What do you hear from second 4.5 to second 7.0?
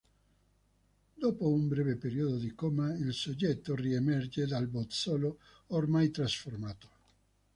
bozzolo ormai trasformato.